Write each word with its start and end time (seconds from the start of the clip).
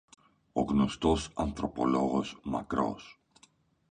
Ο 0.53 0.61
γνωστός 0.61 1.29
ανθρωπολόγος 1.35 2.39
ΜακΡός 2.43 3.21